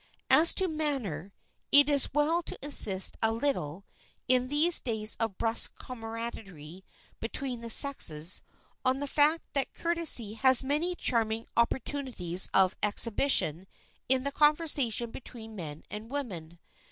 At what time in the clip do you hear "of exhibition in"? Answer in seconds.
12.51-14.23